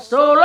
Soul. 0.00 0.38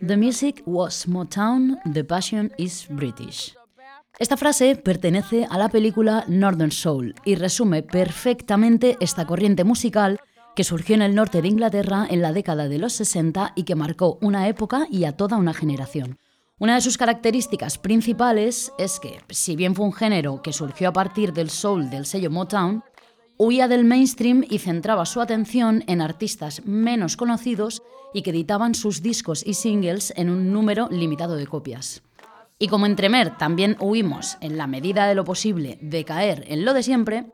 The 0.00 0.16
music 0.16 0.62
was 0.64 1.06
Motown, 1.08 1.78
the 1.92 2.04
passion 2.04 2.52
is 2.56 2.86
British. 2.88 3.56
Esta 4.18 4.36
frase 4.36 4.76
pertenece 4.76 5.46
a 5.50 5.58
la 5.58 5.68
película 5.68 6.24
Northern 6.28 6.70
Soul 6.70 7.16
y 7.24 7.34
resume 7.34 7.82
perfectamente 7.82 8.96
esta 9.00 9.26
corriente 9.26 9.64
musical 9.64 10.20
que 10.54 10.62
surgió 10.62 10.94
en 10.94 11.02
el 11.02 11.16
norte 11.16 11.42
de 11.42 11.48
Inglaterra 11.48 12.06
en 12.08 12.22
la 12.22 12.32
década 12.32 12.68
de 12.68 12.78
los 12.78 12.92
60 12.92 13.52
y 13.56 13.64
que 13.64 13.74
marcó 13.74 14.18
una 14.22 14.46
época 14.46 14.86
y 14.88 15.04
a 15.04 15.16
toda 15.16 15.36
una 15.36 15.52
generación. 15.52 16.18
Una 16.58 16.76
de 16.76 16.80
sus 16.80 16.96
características 16.96 17.76
principales 17.76 18.72
es 18.78 19.00
que, 19.00 19.20
si 19.30 19.56
bien 19.56 19.74
fue 19.74 19.84
un 19.84 19.92
género 19.92 20.42
que 20.42 20.52
surgió 20.52 20.90
a 20.90 20.92
partir 20.92 21.32
del 21.32 21.50
soul 21.50 21.90
del 21.90 22.06
sello 22.06 22.30
Motown, 22.30 22.84
huía 23.38 23.68
del 23.68 23.84
mainstream 23.84 24.44
y 24.48 24.58
centraba 24.58 25.06
su 25.06 25.20
atención 25.20 25.84
en 25.86 26.00
artistas 26.00 26.62
menos 26.64 27.16
conocidos 27.16 27.82
y 28.14 28.22
que 28.22 28.30
editaban 28.30 28.74
sus 28.74 29.02
discos 29.02 29.46
y 29.46 29.54
singles 29.54 30.12
en 30.16 30.30
un 30.30 30.52
número 30.52 30.88
limitado 30.90 31.36
de 31.36 31.46
copias. 31.46 32.02
Y 32.58 32.68
como 32.68 32.86
en 32.86 32.96
Tremer 32.96 33.36
también 33.36 33.76
huimos, 33.80 34.38
en 34.40 34.56
la 34.56 34.66
medida 34.66 35.06
de 35.06 35.14
lo 35.14 35.24
posible, 35.24 35.78
de 35.82 36.04
caer 36.04 36.44
en 36.48 36.64
lo 36.64 36.72
de 36.72 36.82
siempre, 36.82 37.26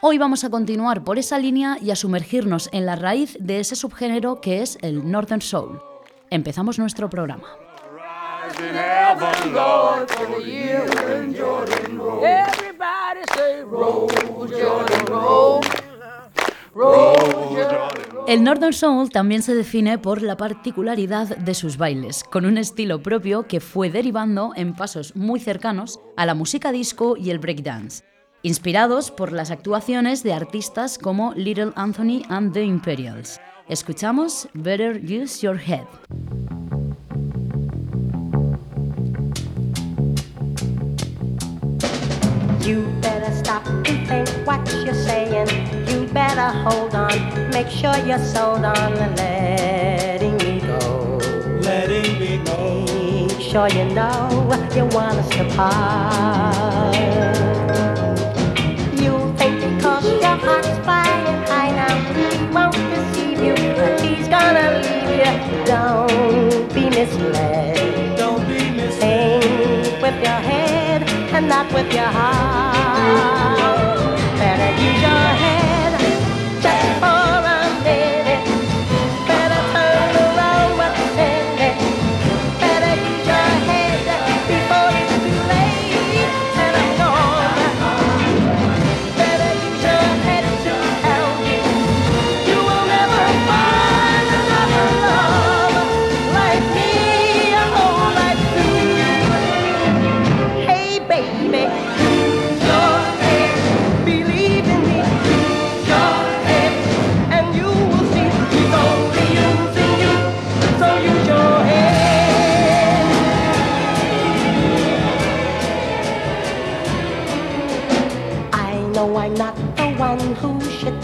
hoy 0.00 0.18
vamos 0.18 0.44
a 0.44 0.50
continuar 0.50 1.02
por 1.02 1.18
esa 1.18 1.38
línea 1.38 1.78
y 1.82 1.90
a 1.90 1.96
sumergirnos 1.96 2.68
en 2.72 2.86
la 2.86 2.94
raíz 2.94 3.36
de 3.40 3.58
ese 3.58 3.74
subgénero 3.74 4.40
que 4.40 4.62
es 4.62 4.78
el 4.82 5.10
Northern 5.10 5.42
Soul. 5.42 5.80
Empezamos 6.30 6.78
nuestro 6.78 7.10
programa. 7.10 7.67
Everybody 12.22 13.22
say, 13.34 13.62
roll, 13.62 14.08
Jordan, 14.48 15.06
roll. 15.06 15.60
Roll, 16.74 17.16
Jordan, 17.50 17.98
El 18.26 18.44
Northern 18.44 18.72
Soul 18.72 19.10
también 19.10 19.42
se 19.42 19.54
define 19.54 19.98
por 19.98 20.22
la 20.22 20.36
particularidad 20.36 21.36
de 21.36 21.54
sus 21.54 21.76
bailes, 21.76 22.24
con 22.24 22.46
un 22.46 22.56
estilo 22.58 23.02
propio 23.02 23.46
que 23.46 23.60
fue 23.60 23.90
derivando 23.90 24.52
en 24.54 24.74
pasos 24.74 25.16
muy 25.16 25.40
cercanos 25.40 26.00
a 26.16 26.24
la 26.26 26.34
música 26.34 26.72
disco 26.72 27.16
y 27.16 27.30
el 27.30 27.38
breakdance, 27.38 28.04
inspirados 28.42 29.10
por 29.10 29.32
las 29.32 29.50
actuaciones 29.50 30.22
de 30.22 30.34
artistas 30.34 30.98
como 30.98 31.32
Little 31.34 31.72
Anthony 31.74 32.22
and 32.28 32.52
the 32.52 32.62
Imperials. 32.62 33.40
Escuchamos 33.68 34.48
Better 34.54 35.00
Use 35.02 35.40
Your 35.40 35.58
Head. 35.58 35.86
You 42.68 42.82
better 43.00 43.34
stop 43.34 43.66
and 43.66 44.06
think 44.06 44.28
what 44.46 44.60
you're 44.84 44.92
saying. 44.92 45.48
You 45.88 46.06
better 46.08 46.50
hold 46.58 46.94
on, 46.94 47.48
make 47.48 47.68
sure 47.70 47.96
you're 48.04 48.18
sold 48.18 48.62
on 48.62 48.94
letting 49.16 50.36
me 50.36 50.60
go. 50.60 51.16
letting 51.62 52.18
me 52.20 52.36
go. 52.44 52.84
Make 52.84 53.40
sure 53.40 53.68
you 53.70 53.86
know 53.94 54.28
you 54.76 54.84
want 54.94 55.16
us 55.16 55.30
to 55.30 55.44
part. 55.56 56.94
You 59.00 59.14
think 59.38 59.54
because 59.64 60.04
your 60.04 60.36
heart's 60.44 60.68
flying 60.84 61.42
high 61.48 61.70
now, 61.70 61.96
he 62.12 62.28
won't 62.52 62.76
deceive 62.92 63.40
you, 63.46 63.54
but 63.76 63.98
he's 64.02 64.28
gonna 64.28 64.68
leave 64.82 65.10
you. 65.22 65.64
Don't 65.64 66.74
be 66.74 66.90
misled. 66.90 68.18
Don't 68.18 68.46
be 68.46 68.70
misled. 68.72 69.42
Think 69.42 70.02
with 70.02 70.22
your 70.22 70.40
head 70.50 70.77
and 71.38 71.48
not 71.48 71.72
with 71.72 71.92
your 71.92 72.10
heart. 72.18 72.74
Better 74.38 74.70
use 74.82 75.00
your 75.06 75.37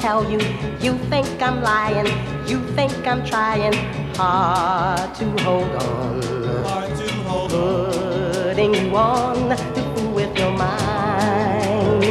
tell 0.05 0.31
you. 0.31 0.39
You 0.85 0.93
think 1.09 1.27
I'm 1.41 1.63
lying. 1.63 2.09
You 2.47 2.59
think 2.77 2.93
I'm 3.07 3.25
trying 3.25 3.73
hard 4.17 5.15
to 5.19 5.25
hold 5.45 5.75
on 5.83 6.23
Hard 6.67 6.91
to 6.99 7.09
hold 7.29 7.53
on. 7.53 8.45
putting 8.45 8.75
you 8.75 8.95
on 8.95 9.49
to 9.77 9.83
fool 9.93 10.13
with 10.13 10.33
your 10.39 10.53
mind. 10.65 12.05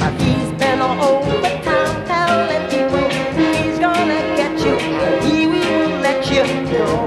But 0.00 0.12
he's 0.22 0.50
been 0.60 0.80
all 0.80 0.98
over 1.10 1.50
town 1.68 1.94
telling 2.12 2.64
people 2.72 3.06
he's 3.38 3.78
gonna 3.86 4.22
get 4.40 4.54
you. 4.66 4.76
He 5.26 5.46
will 5.52 5.90
let 6.06 6.20
you 6.32 6.44
go 6.72 7.05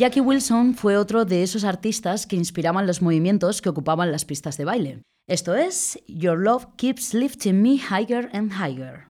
Jackie 0.00 0.22
Wilson 0.22 0.72
fue 0.72 0.96
otro 0.96 1.26
de 1.26 1.42
esos 1.42 1.62
artistas 1.62 2.26
que 2.26 2.34
inspiraban 2.34 2.86
los 2.86 3.02
movimientos 3.02 3.60
que 3.60 3.68
ocupaban 3.68 4.10
las 4.10 4.24
pistas 4.24 4.56
de 4.56 4.64
baile. 4.64 5.02
Esto 5.28 5.54
es 5.54 6.02
Your 6.06 6.38
Love 6.38 6.68
Keeps 6.78 7.12
Lifting 7.12 7.60
Me 7.60 7.74
Higher 7.74 8.30
and 8.32 8.50
Higher. 8.50 9.09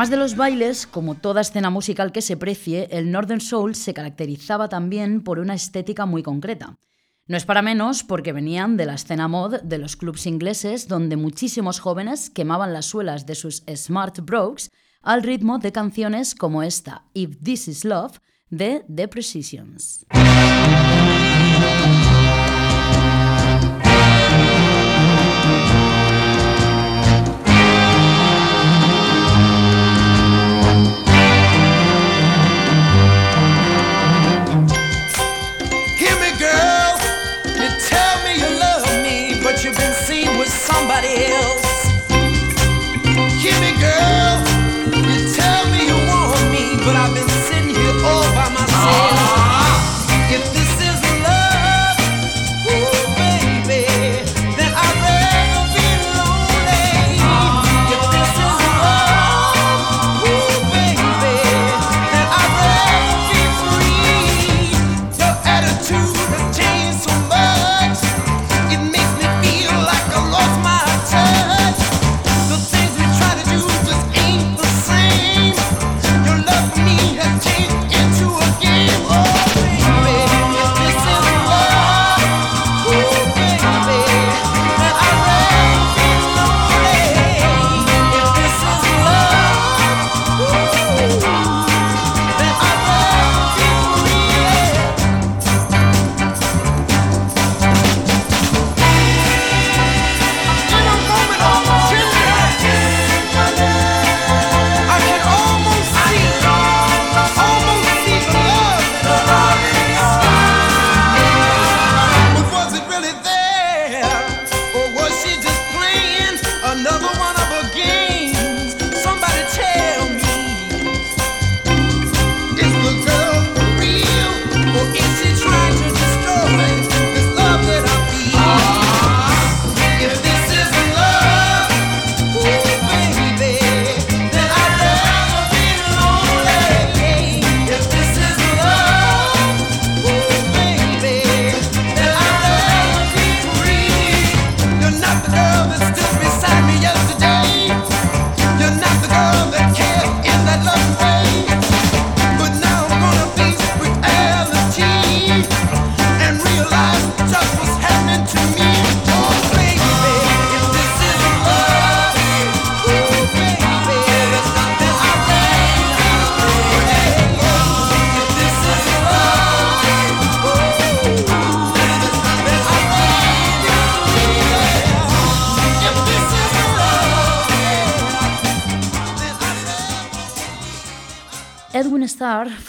Además 0.00 0.10
de 0.12 0.16
los 0.16 0.34
bailes, 0.34 0.86
como 0.86 1.14
toda 1.14 1.42
escena 1.42 1.68
musical 1.68 2.10
que 2.10 2.22
se 2.22 2.38
precie, 2.38 2.88
el 2.90 3.10
Northern 3.10 3.42
Soul 3.42 3.74
se 3.74 3.92
caracterizaba 3.92 4.70
también 4.70 5.22
por 5.22 5.38
una 5.38 5.52
estética 5.52 6.06
muy 6.06 6.22
concreta. 6.22 6.78
No 7.26 7.36
es 7.36 7.44
para 7.44 7.60
menos 7.60 8.02
porque 8.02 8.32
venían 8.32 8.78
de 8.78 8.86
la 8.86 8.94
escena 8.94 9.28
mod 9.28 9.60
de 9.60 9.76
los 9.76 9.96
clubs 9.96 10.24
ingleses 10.24 10.88
donde 10.88 11.16
muchísimos 11.16 11.80
jóvenes 11.80 12.30
quemaban 12.30 12.72
las 12.72 12.86
suelas 12.86 13.26
de 13.26 13.34
sus 13.34 13.62
smart 13.76 14.20
brogues 14.20 14.70
al 15.02 15.22
ritmo 15.22 15.58
de 15.58 15.70
canciones 15.70 16.34
como 16.34 16.62
esta 16.62 17.04
If 17.12 17.36
This 17.42 17.68
Is 17.68 17.84
Love 17.84 18.20
de 18.48 18.82
The 18.88 19.06
Precisions. 19.06 20.06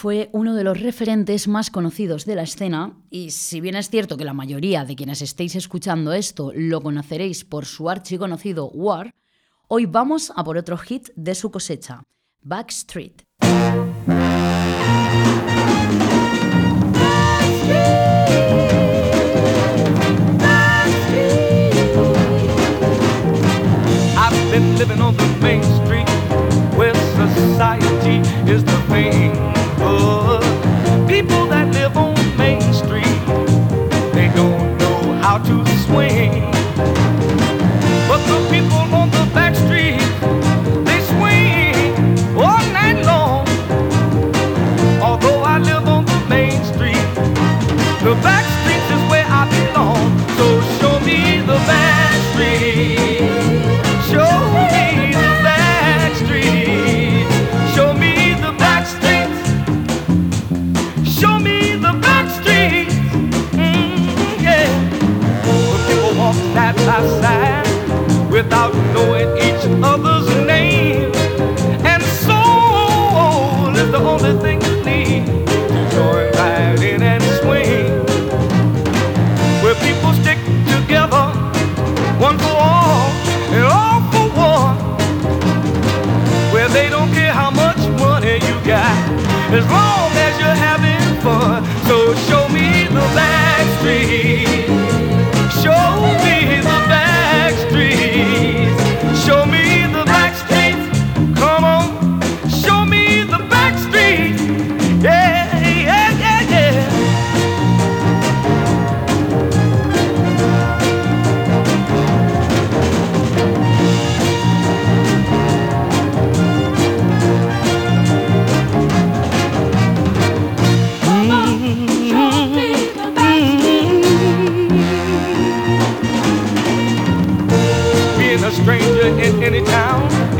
fue 0.02 0.30
uno 0.32 0.56
de 0.56 0.64
los 0.64 0.80
referentes 0.80 1.46
más 1.46 1.70
conocidos 1.70 2.24
de 2.24 2.34
la 2.34 2.42
escena 2.42 2.98
y 3.08 3.30
si 3.30 3.60
bien 3.60 3.76
es 3.76 3.88
cierto 3.88 4.16
que 4.16 4.24
la 4.24 4.32
mayoría 4.32 4.84
de 4.84 4.96
quienes 4.96 5.22
estéis 5.22 5.54
escuchando 5.54 6.12
esto 6.12 6.50
lo 6.56 6.80
conoceréis 6.80 7.44
por 7.44 7.66
su 7.66 7.88
archiconocido 7.88 8.68
War, 8.70 9.14
hoy 9.68 9.86
vamos 9.86 10.32
a 10.34 10.42
por 10.42 10.56
otro 10.56 10.76
hit 10.76 11.10
de 11.14 11.36
su 11.36 11.52
cosecha, 11.52 12.02
Backstreet. 12.40 13.22
street 28.82 29.61
people. 31.08 31.51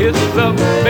It's 0.05 0.19
the 0.35 0.82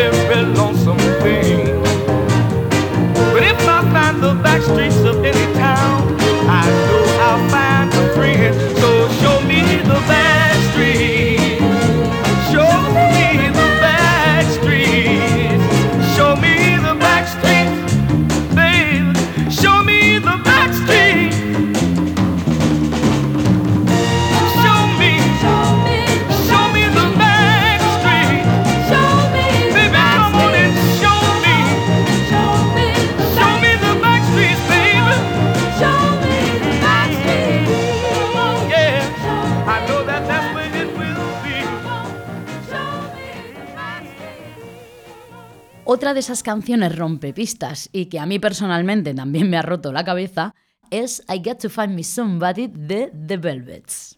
de 46.14 46.20
esas 46.20 46.44
canciones 46.44 46.96
rompepistas 46.96 47.90
y 47.92 48.06
que 48.06 48.20
a 48.20 48.26
mí 48.26 48.40
personalmente 48.40 49.14
también 49.14 49.50
me 49.50 49.58
ha 49.58 49.62
roto 49.62 49.92
la 49.92 50.04
cabeza 50.04 50.54
es 50.92 51.24
I 51.28 51.42
Got 51.44 51.62
to 51.62 51.70
Find 51.70 51.96
Me 51.96 52.04
Somebody 52.04 52.68
de 52.68 53.12
The 53.28 53.38
Velvets. 53.38 54.18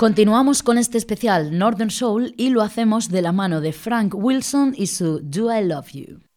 Continuamos 0.00 0.62
con 0.62 0.78
este 0.78 0.96
especial 0.96 1.58
Northern 1.58 1.90
Soul 1.90 2.32
y 2.38 2.48
lo 2.48 2.62
hacemos 2.62 3.10
de 3.10 3.20
la 3.20 3.32
mano 3.32 3.60
de 3.60 3.74
Frank 3.74 4.14
Wilson 4.14 4.72
y 4.74 4.86
su 4.86 5.20
Do 5.22 5.54
I 5.54 5.62
Love 5.62 5.90
You. 5.92 6.29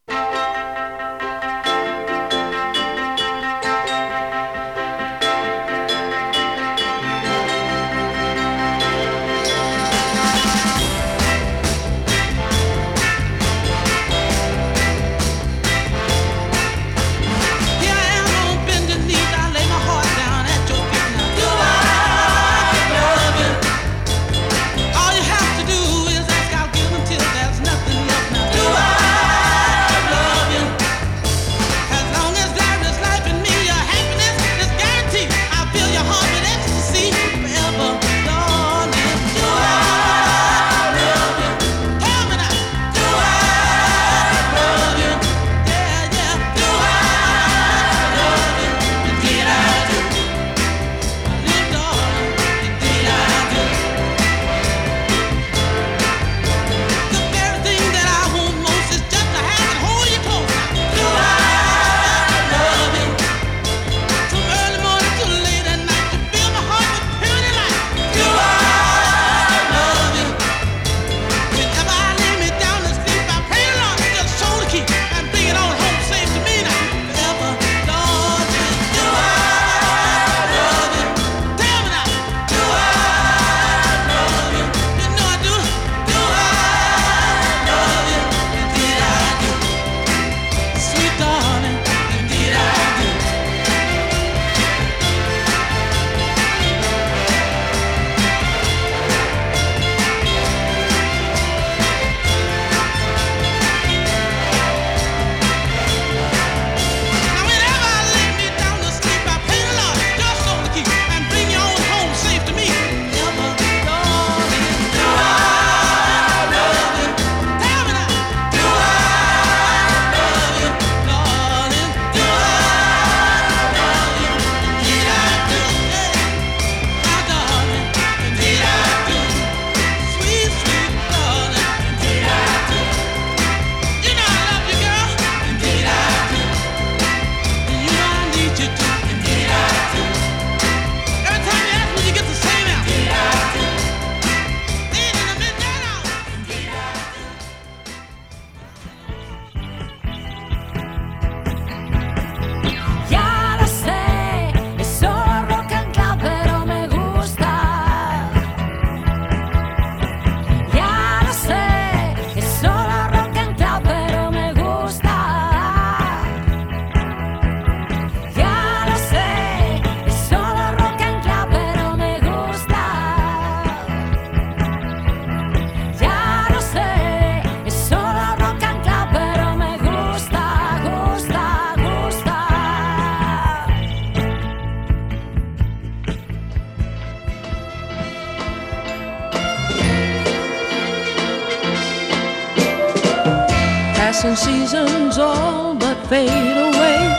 and 194.25 194.38
seasons 194.38 195.18
all 195.18 195.75
but 195.75 195.98
fade 196.07 196.29
away 196.29 197.16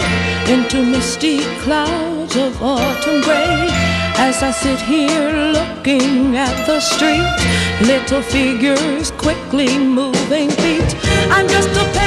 into 0.49 0.83
misty 0.83 1.41
clouds 1.61 2.35
of 2.37 2.63
autumn 2.63 3.21
gray. 3.21 3.69
As 4.17 4.43
I 4.43 4.51
sit 4.51 4.81
here 4.81 5.53
looking 5.53 6.37
at 6.37 6.67
the 6.67 6.81
street, 6.81 7.29
little 7.87 8.23
figures 8.23 9.11
quickly 9.13 9.79
moving 9.79 10.51
feet. 10.51 10.97
I'm 11.31 11.49
just 11.49 11.69
a 11.71 12.04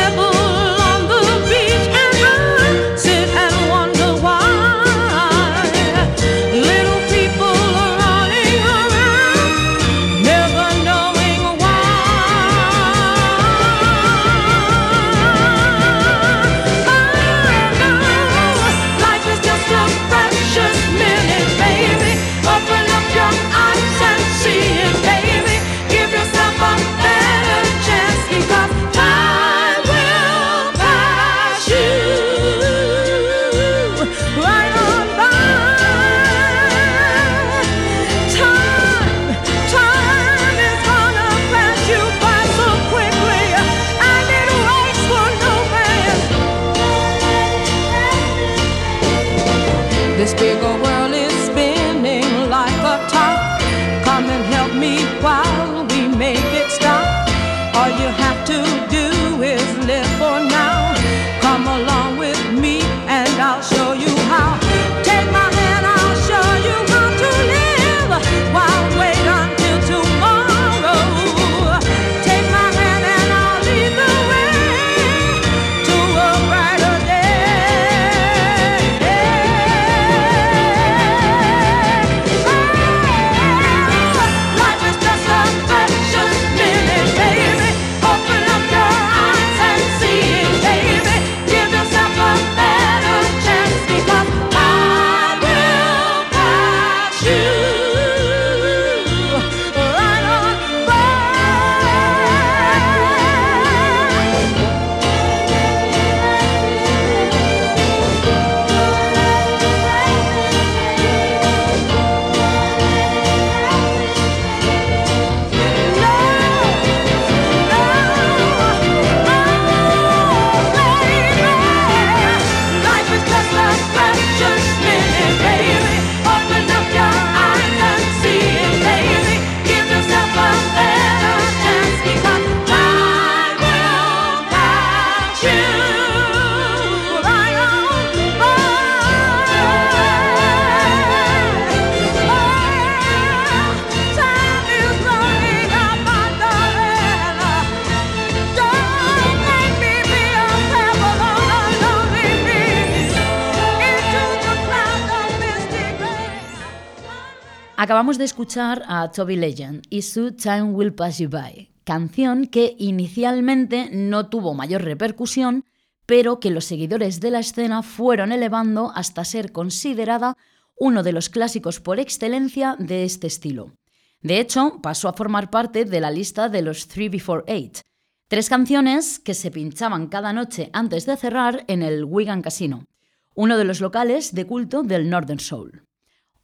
Acabamos 157.98 158.20
de 158.20 158.26
escuchar 158.26 158.84
a 158.88 159.10
Toby 159.12 159.38
Legend 159.38 159.82
y 159.90 160.04
su 160.04 160.32
Time 160.34 160.66
Will 160.66 160.94
Pass 160.94 161.18
You 161.18 161.30
By, 161.30 161.72
canción 161.84 162.46
que 162.46 162.76
inicialmente 162.78 163.90
no 163.92 164.30
tuvo 164.30 164.54
mayor 164.54 164.84
repercusión, 164.84 165.66
pero 166.06 166.40
que 166.40 166.52
los 166.52 166.66
seguidores 166.66 167.22
de 167.22 167.32
la 167.32 167.40
escena 167.40 167.82
fueron 167.82 168.32
elevando 168.32 168.92
hasta 168.94 169.26
ser 169.26 169.52
considerada 169.52 170.38
uno 170.78 171.02
de 171.02 171.12
los 171.12 171.30
clásicos 171.30 171.80
por 171.80 172.00
excelencia 172.00 172.76
de 172.78 173.04
este 173.04 173.26
estilo. 173.26 173.74
De 174.22 174.40
hecho, 174.40 174.80
pasó 174.84 175.10
a 175.10 175.14
formar 175.14 175.50
parte 175.50 175.84
de 175.84 176.00
la 176.00 176.12
lista 176.12 176.50
de 176.50 176.62
los 176.62 176.88
3 176.88 177.10
Before 177.10 177.46
8, 177.48 177.82
tres 178.28 178.48
canciones 178.48 179.18
que 179.18 179.34
se 179.34 179.50
pinchaban 179.50 180.06
cada 180.06 180.34
noche 180.34 180.70
antes 180.72 181.08
de 181.08 181.18
cerrar 181.18 181.66
en 181.68 181.82
el 181.82 182.06
Wigan 182.06 182.44
Casino, 182.44 182.86
uno 183.34 183.58
de 183.58 183.64
los 183.64 183.82
locales 183.82 184.36
de 184.36 184.46
culto 184.46 184.84
del 184.84 185.10
Northern 185.10 185.40
Soul. 185.40 185.87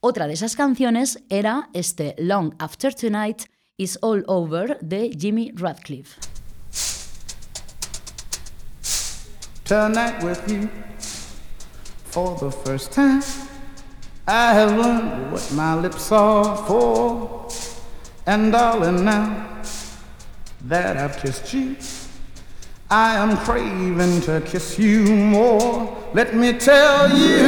Otra 0.05 0.27
de 0.27 0.33
esas 0.33 0.57
canciones 0.57 1.23
era 1.29 1.69
este 1.71 2.13
Long 2.17 2.55
After 2.59 2.93
Tonight 2.93 3.43
Is 3.77 3.97
All 4.01 4.25
Over 4.27 4.77
de 4.81 5.09
Jimmy 5.17 5.53
Radcliffe. 5.55 6.19
tonight 9.63 10.21
with 10.21 10.45
you 10.51 10.69
for 12.03 12.35
the 12.35 12.51
first 12.51 12.91
time. 12.91 13.23
I 14.27 14.53
have 14.53 14.77
learned 14.77 15.31
what 15.31 15.49
my 15.53 15.73
lips 15.75 16.11
are 16.11 16.57
for, 16.67 17.47
and 18.25 18.51
darling, 18.51 19.05
now 19.05 19.61
that 20.67 20.97
I've 20.97 21.15
kissed 21.15 21.53
you, 21.53 21.77
I 22.89 23.15
am 23.15 23.37
craving 23.37 24.19
to 24.23 24.41
kiss 24.41 24.77
you 24.77 25.05
more. 25.05 25.97
Let 26.13 26.35
me 26.35 26.51
tell 26.51 27.09
you, 27.09 27.47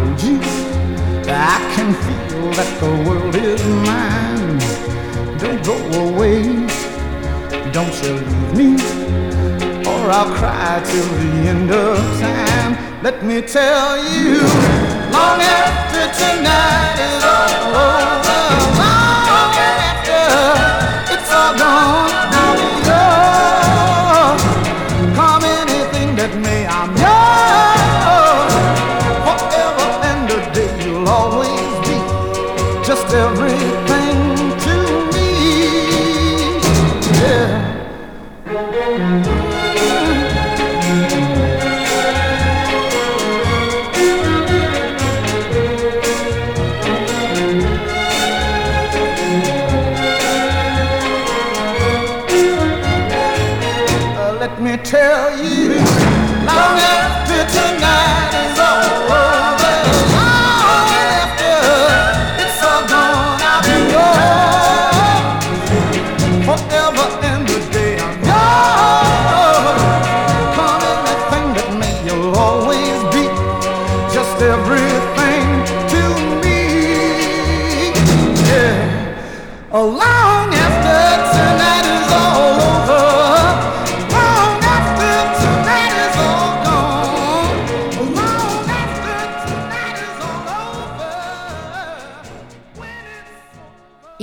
that 2.61 2.79
the 2.79 3.09
world 3.09 3.35
is 3.35 3.63
mine. 3.89 4.59
Don't 5.39 5.61
go 5.65 5.77
away, 6.09 6.43
don't 7.71 7.95
you 8.03 8.13
leave 8.57 8.91
me 8.97 9.81
or 9.89 10.01
I'll 10.17 10.31
cry 10.35 10.79
till 10.85 11.09
the 11.21 11.31
end 11.53 11.71
of 11.71 11.97
time. 12.19 12.71
Let 13.01 13.23
me 13.23 13.41
tell 13.41 13.97
you, 14.13 14.41
long 15.15 15.39
after 15.41 15.90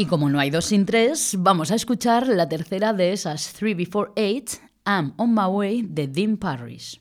como 0.08 0.28
no 0.28 0.40
hay 0.40 0.50
dos 0.50 0.66
sin 0.66 0.86
tres, 0.86 1.36
vamos 1.38 1.70
a 1.70 1.74
escuchar 1.74 2.26
la 2.26 2.48
tercera 2.48 2.92
de 2.92 3.12
esas 3.12 3.52
3 3.52 3.76
Before 3.76 4.10
8, 4.16 4.58
I'm 4.86 5.12
on 5.16 5.34
my 5.34 5.46
way 5.46 5.82
de 5.82 6.06
Dean 6.06 6.36
Parrish. 6.36 7.00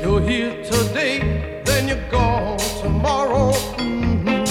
You're 0.00 0.22
here 0.22 0.62
today, 0.62 1.62
then 1.64 1.88
tomorrow. 2.80 3.52
Mhm. 3.78 4.46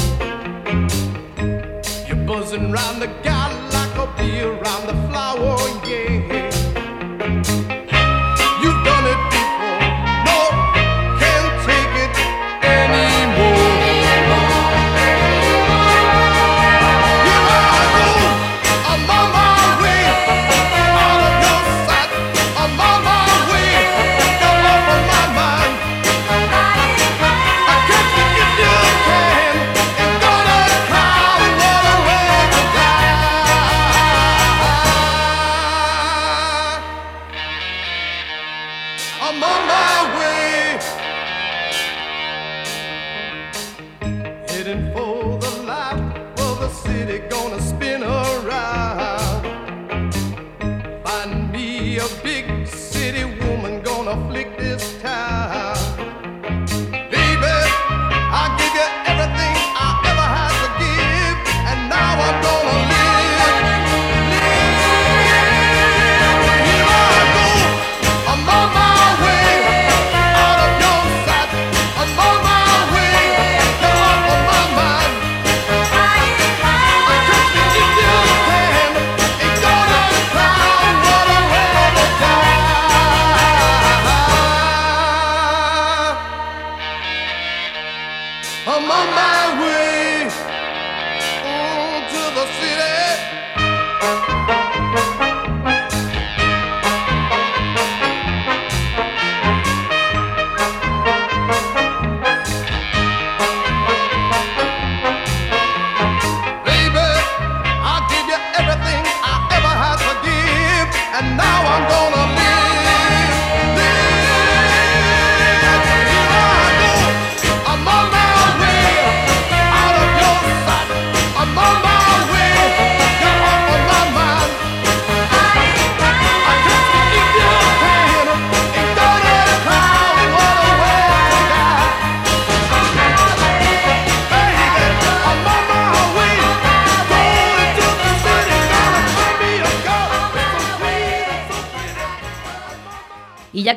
You're 2.08 2.26
round 2.72 3.02
the 3.02 3.33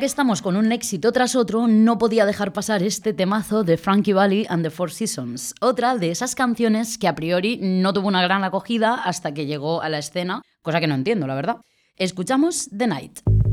estamos 0.07 0.41
con 0.41 0.57
un 0.57 0.71
éxito 0.71 1.11
tras 1.11 1.35
otro, 1.35 1.67
no 1.67 1.99
podía 1.99 2.27
dejar 2.27 2.53
pasar 2.53 2.81
este 2.85 3.13
temazo 3.13 3.65
de 3.65 3.77
Frankie 3.77 4.13
Valley 4.13 4.47
and 4.49 4.63
the 4.63 4.71
Four 4.71 4.93
Seasons, 4.93 5.53
otra 5.61 5.97
de 5.97 6.13
esas 6.13 6.37
canciones 6.37 6.97
que 6.97 7.09
a 7.09 7.17
priori 7.17 7.59
no 7.61 7.93
tuvo 7.93 8.07
una 8.07 8.23
gran 8.23 8.45
acogida 8.45 8.95
hasta 8.95 9.35
que 9.35 9.47
llegó 9.47 9.83
a 9.83 9.89
la 9.89 9.99
escena, 9.99 10.43
cosa 10.63 10.79
que 10.79 10.87
no 10.87 10.95
entiendo, 10.95 11.27
la 11.27 11.35
verdad. 11.35 11.57
Escuchamos 11.97 12.71
The 12.71 12.87
Night. 12.87 13.46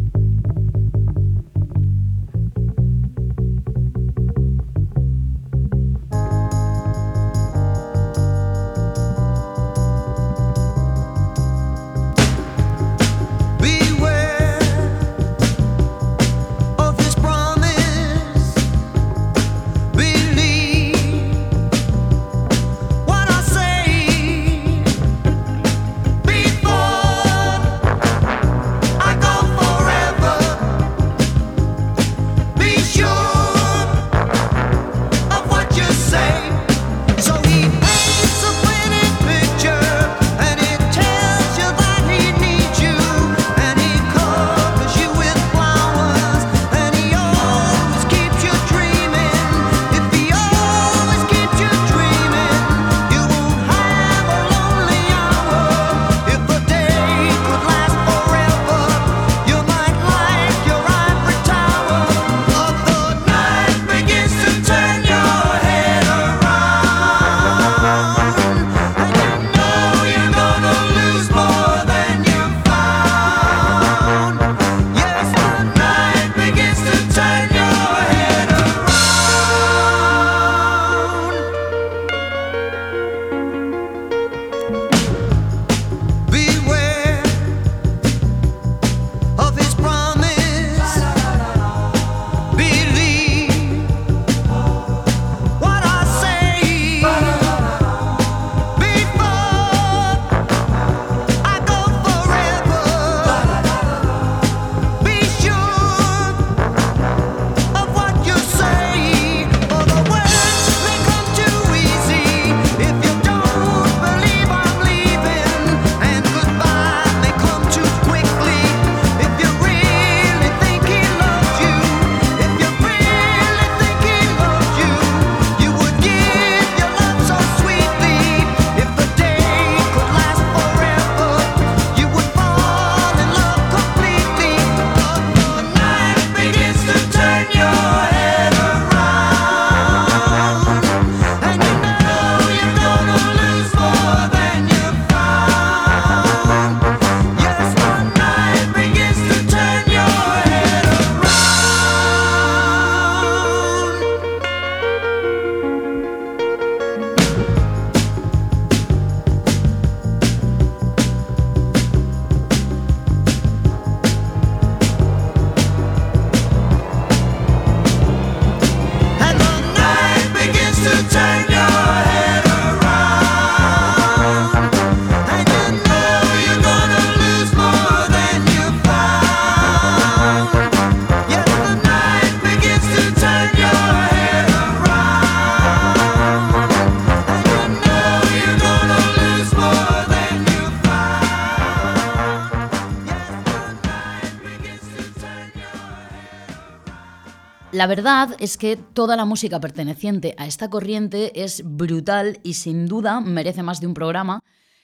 La 197.84 197.88
verdad 197.88 198.38
es 198.40 198.56
que 198.56 198.78
toda 198.78 199.18
la 199.18 199.26
música 199.26 199.60
perteneciente 199.60 200.36
a 200.38 200.48
esta 200.48 200.70
corriente 200.70 201.44
es 201.44 201.64
brutal 201.66 202.40
y 202.42 202.54
sin 202.54 202.88
duda 202.88 203.20
merece 203.20 203.62
más 203.62 203.82
de 203.82 203.88
un 203.88 203.94
programa 203.94 204.42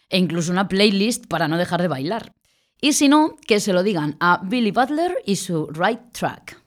e 0.09 0.17
incluso 0.17 0.51
una 0.51 0.67
playlist 0.67 1.25
para 1.27 1.47
no 1.47 1.57
dejar 1.57 1.81
de 1.81 1.87
bailar. 1.87 2.33
Y 2.81 2.91
si 2.91 3.07
no, 3.07 3.37
que 3.47 3.61
se 3.61 3.71
lo 3.71 3.83
digan 3.83 4.17
a 4.19 4.41
Billy 4.43 4.71
Butler 4.71 5.15
y 5.25 5.37
su 5.37 5.67
Right 5.67 6.11
Track. 6.11 6.58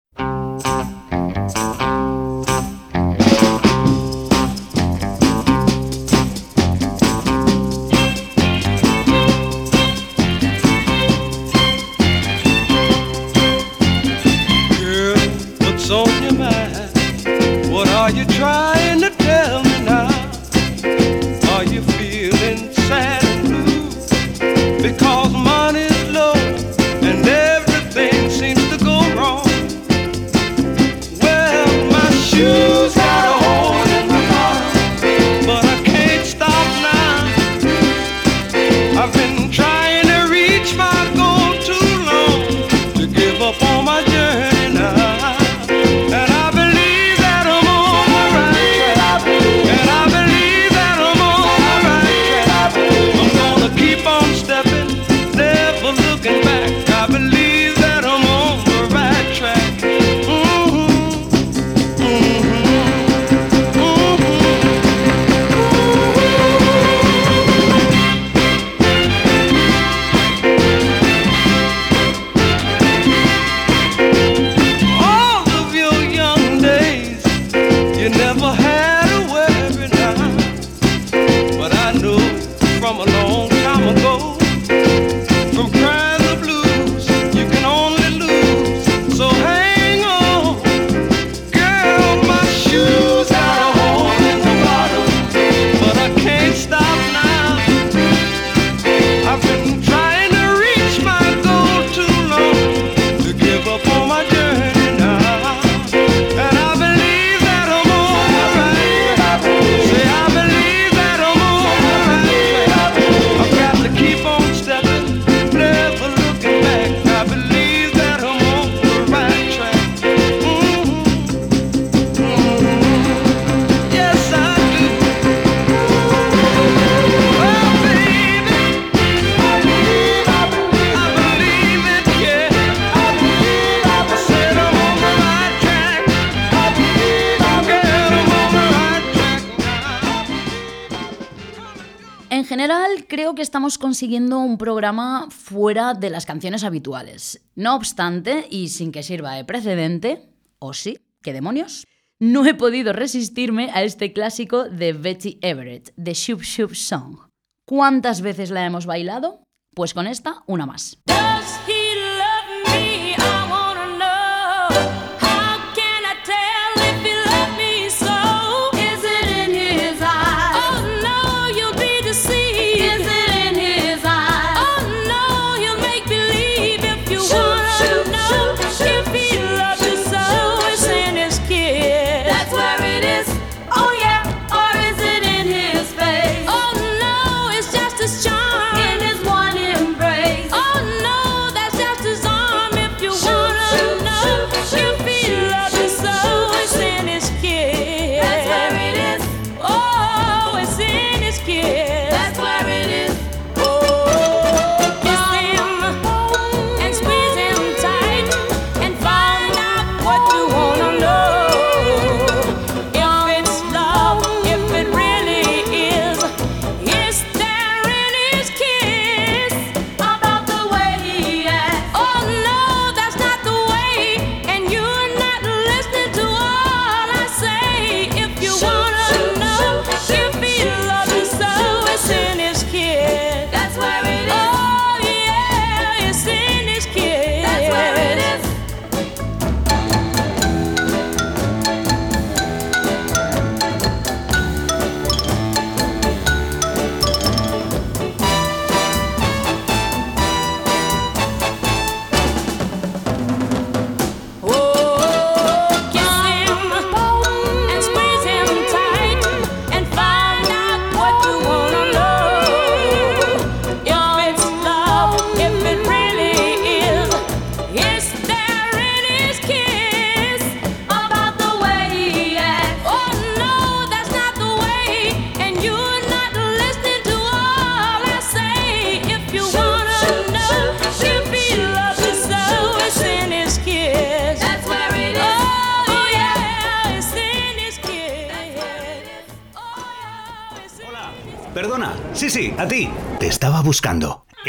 estamos 143.53 143.77
consiguiendo 143.77 144.39
un 144.39 144.57
programa 144.57 145.29
fuera 145.29 145.93
de 145.93 146.09
las 146.09 146.25
canciones 146.25 146.65
habituales. 146.65 147.45
No 147.55 147.77
obstante, 147.77 148.47
y 148.49 148.69
sin 148.69 148.93
que 148.93 149.03
sirva 149.03 149.35
de 149.35 149.45
precedente, 149.45 150.31
o 150.59 150.69
oh 150.69 150.73
sí, 150.73 150.99
qué 151.23 151.35
demonios, 151.35 151.87
no 152.19 152.47
he 152.47 152.55
podido 152.55 152.95
resistirme 152.95 153.71
a 153.75 153.83
este 153.83 154.15
clásico 154.15 154.65
de 154.71 154.95
Betty 154.95 155.39
Everett, 155.43 155.93
The 156.03 156.15
Shoop 156.15 156.41
Shoop 156.41 156.75
Song. 156.75 157.19
¿Cuántas 157.67 158.23
veces 158.23 158.51
la 158.51 158.65
hemos 158.65 158.87
bailado? 158.87 159.45
Pues 159.75 159.93
con 159.93 160.07
esta, 160.07 160.45
una 160.47 160.65
más. 160.65 160.97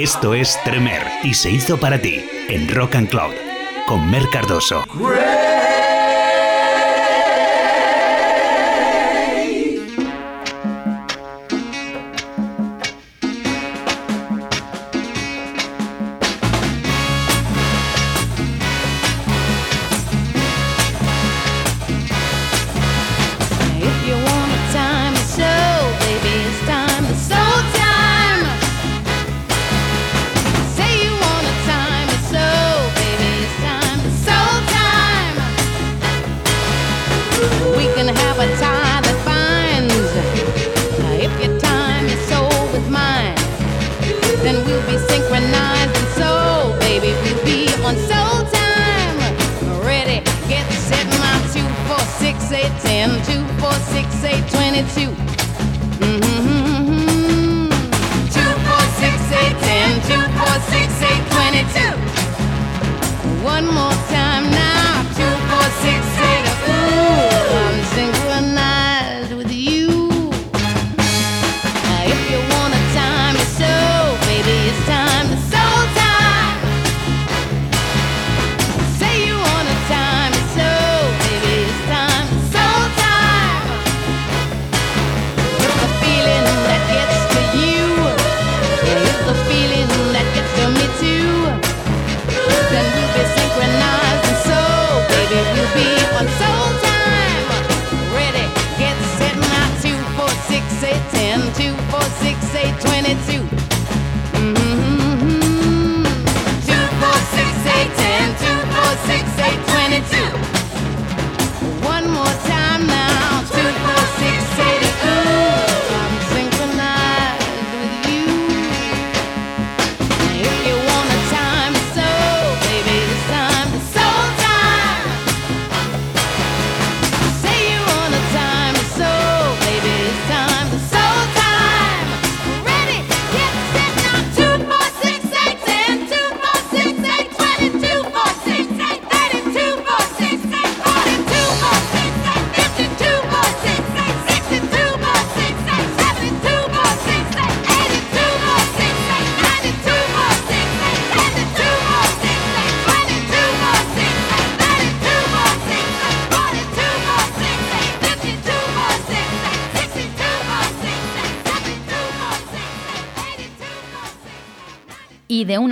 Esto 0.04 0.34
es 0.34 0.60
Tremer 0.66 1.02
y 1.24 1.34
se 1.34 1.50
hizo 1.50 1.78
para 1.78 1.98
ti 1.98 2.26
en 2.50 2.68
Rock 2.68 2.96
and 2.96 3.08
Cloud 3.08 3.36
con 3.88 4.12
Mer 4.12 4.24
Cardoso. 4.34 4.84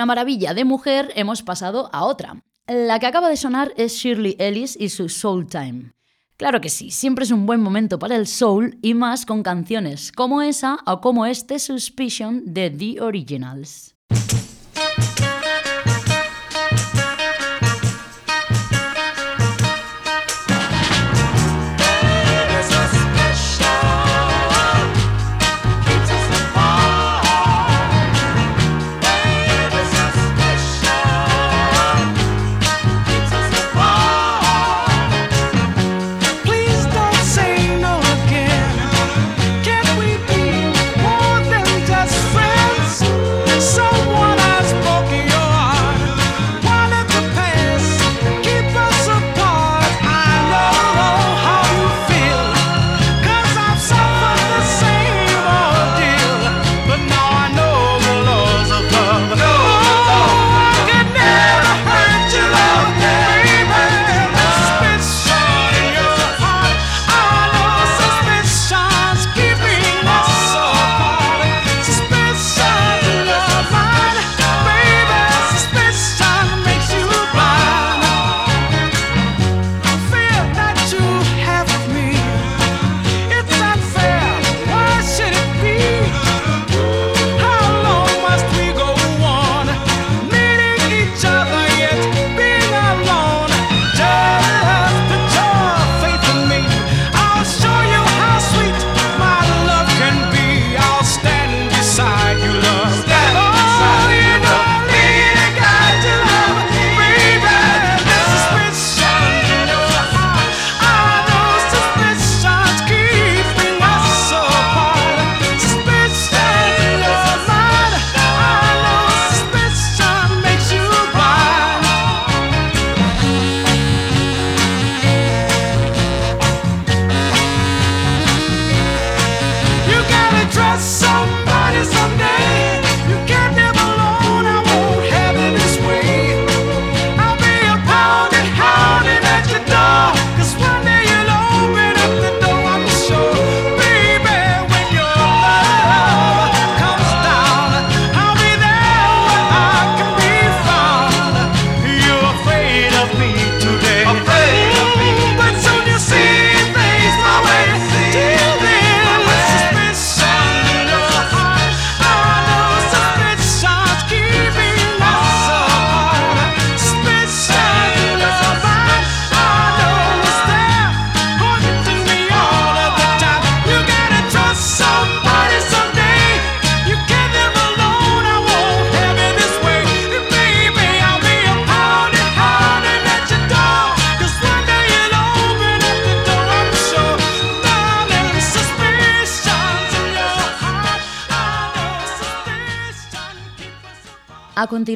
una 0.01 0.07
maravilla 0.07 0.55
de 0.55 0.65
mujer 0.65 1.13
hemos 1.15 1.43
pasado 1.43 1.87
a 1.93 2.05
otra. 2.05 2.41
La 2.65 2.97
que 2.97 3.05
acaba 3.05 3.29
de 3.29 3.37
sonar 3.37 3.71
es 3.77 3.93
Shirley 3.93 4.35
Ellis 4.39 4.75
y 4.79 4.89
su 4.89 5.09
Soul 5.09 5.45
Time. 5.45 5.93
Claro 6.37 6.59
que 6.59 6.69
sí, 6.69 6.89
siempre 6.89 7.23
es 7.23 7.29
un 7.29 7.45
buen 7.45 7.61
momento 7.61 7.99
para 7.99 8.15
el 8.15 8.25
soul 8.25 8.79
y 8.81 8.95
más 8.95 9.27
con 9.27 9.43
canciones 9.43 10.11
como 10.11 10.41
esa 10.41 10.79
o 10.87 11.01
como 11.01 11.27
este 11.27 11.59
Suspicion 11.59 12.41
de 12.47 12.71
The 12.71 12.99
Originals. 12.99 13.95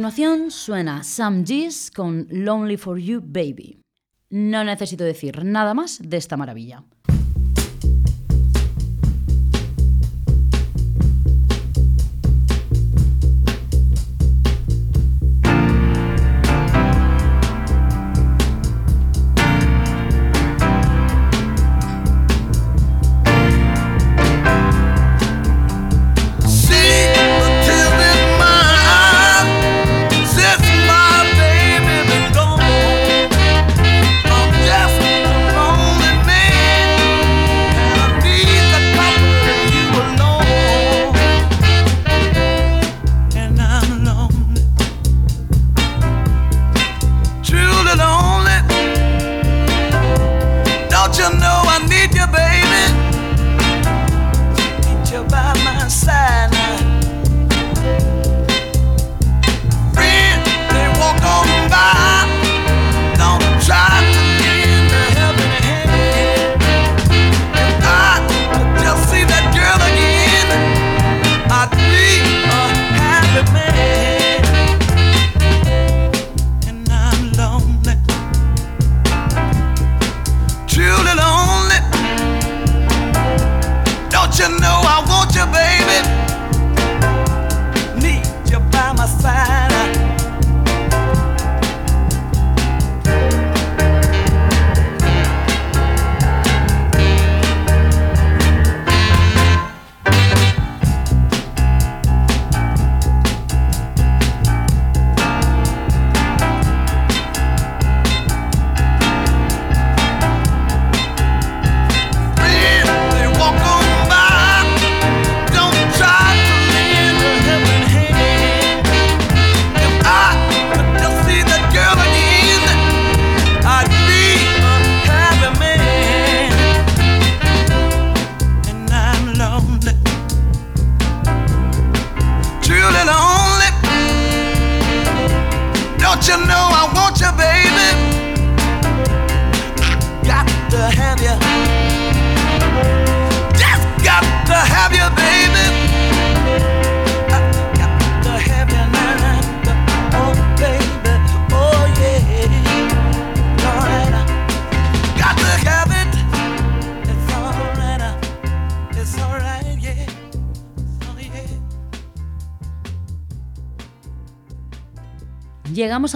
continuación 0.05 0.51
suena 0.51 1.03
Sam 1.03 1.43
G's 1.43 1.89
con 1.89 2.27
Lonely 2.29 2.77
for 2.77 2.99
You 2.99 3.23
Baby. 3.25 3.79
No 4.29 4.63
necesito 4.63 5.03
decir 5.03 5.43
nada 5.43 5.73
más 5.73 5.99
de 5.99 6.17
esta 6.17 6.37
maravilla. 6.37 6.83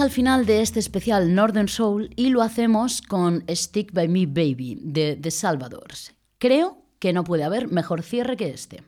Al 0.00 0.10
final 0.10 0.46
de 0.46 0.62
este 0.62 0.80
especial 0.80 1.34
Northern 1.34 1.68
Soul 1.68 2.08
y 2.16 2.30
lo 2.30 2.40
hacemos 2.40 3.02
con 3.02 3.44
Stick 3.50 3.92
by 3.92 4.08
Me 4.08 4.24
Baby 4.24 4.78
de 4.80 5.14
The 5.14 5.30
Salvador. 5.30 5.88
Creo 6.38 6.78
que 6.98 7.12
no 7.12 7.22
puede 7.22 7.44
haber 7.44 7.68
mejor 7.68 8.02
cierre 8.02 8.38
que 8.38 8.48
este. 8.48 8.82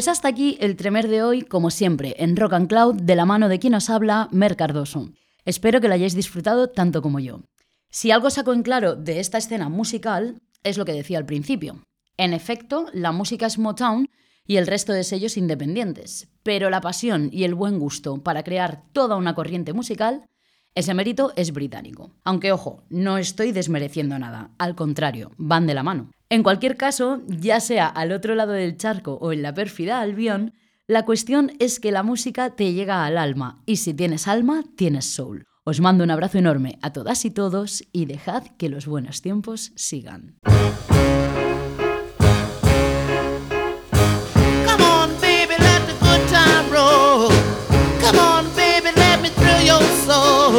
Pues 0.00 0.08
hasta 0.08 0.28
aquí 0.28 0.56
el 0.60 0.76
tremer 0.76 1.08
de 1.08 1.22
hoy, 1.22 1.42
como 1.42 1.70
siempre, 1.70 2.14
en 2.16 2.34
Rock 2.34 2.54
and 2.54 2.68
Cloud, 2.68 3.02
de 3.02 3.14
la 3.14 3.26
mano 3.26 3.50
de 3.50 3.58
quien 3.58 3.74
os 3.74 3.90
habla, 3.90 4.30
Mer 4.32 4.56
Cardoso. 4.56 5.10
Espero 5.44 5.78
que 5.82 5.88
lo 5.88 5.92
hayáis 5.92 6.14
disfrutado 6.14 6.70
tanto 6.70 7.02
como 7.02 7.18
yo. 7.18 7.42
Si 7.90 8.10
algo 8.10 8.30
saco 8.30 8.54
en 8.54 8.62
claro 8.62 8.96
de 8.96 9.20
esta 9.20 9.36
escena 9.36 9.68
musical, 9.68 10.40
es 10.62 10.78
lo 10.78 10.86
que 10.86 10.94
decía 10.94 11.18
al 11.18 11.26
principio. 11.26 11.84
En 12.16 12.32
efecto, 12.32 12.86
la 12.94 13.12
música 13.12 13.44
es 13.44 13.58
Motown 13.58 14.08
y 14.46 14.56
el 14.56 14.66
resto 14.66 14.94
de 14.94 15.04
sellos 15.04 15.36
independientes, 15.36 16.28
pero 16.42 16.70
la 16.70 16.80
pasión 16.80 17.28
y 17.30 17.44
el 17.44 17.54
buen 17.54 17.78
gusto 17.78 18.22
para 18.22 18.42
crear 18.42 18.84
toda 18.94 19.16
una 19.16 19.34
corriente 19.34 19.74
musical 19.74 20.29
ese 20.74 20.94
mérito 20.94 21.32
es 21.34 21.52
británico. 21.52 22.12
Aunque 22.22 22.52
ojo, 22.52 22.84
no 22.90 23.18
estoy 23.18 23.50
desmereciendo 23.50 24.18
nada, 24.18 24.50
al 24.58 24.76
contrario, 24.76 25.32
van 25.36 25.66
de 25.66 25.74
la 25.74 25.82
mano. 25.82 26.10
En 26.28 26.44
cualquier 26.44 26.76
caso, 26.76 27.22
ya 27.26 27.58
sea 27.58 27.86
al 27.86 28.12
otro 28.12 28.36
lado 28.36 28.52
del 28.52 28.76
charco 28.76 29.14
o 29.14 29.32
en 29.32 29.42
la 29.42 29.52
pérfida 29.52 30.00
Albion, 30.00 30.54
la 30.86 31.04
cuestión 31.04 31.52
es 31.58 31.80
que 31.80 31.90
la 31.90 32.04
música 32.04 32.50
te 32.50 32.72
llega 32.72 33.04
al 33.04 33.18
alma 33.18 33.62
y 33.66 33.76
si 33.76 33.94
tienes 33.94 34.28
alma, 34.28 34.64
tienes 34.76 35.06
soul. 35.06 35.46
Os 35.64 35.80
mando 35.80 36.04
un 36.04 36.10
abrazo 36.10 36.38
enorme 36.38 36.78
a 36.82 36.92
todas 36.92 37.24
y 37.24 37.30
todos 37.30 37.84
y 37.92 38.06
dejad 38.06 38.44
que 38.56 38.68
los 38.68 38.86
buenos 38.86 39.22
tiempos 39.22 39.72
sigan. 39.74 40.38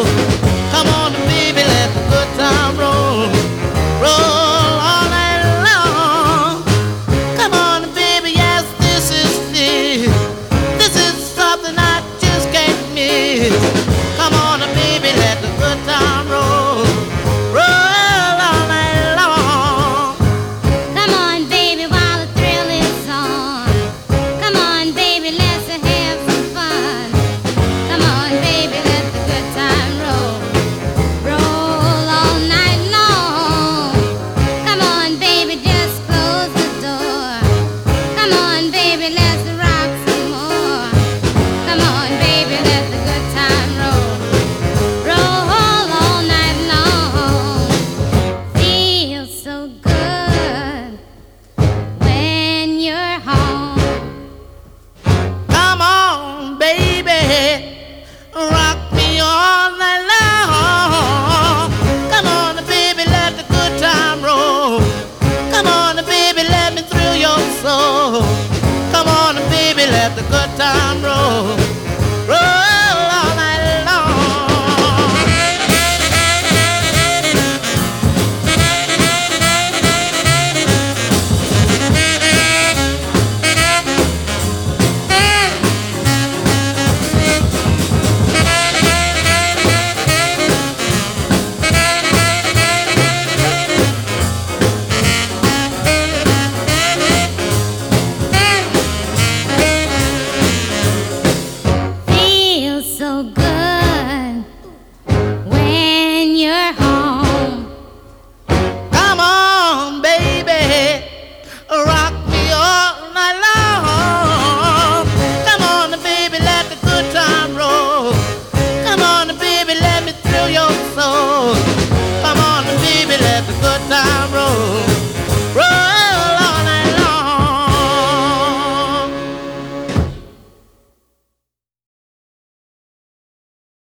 Oh. 0.04 0.31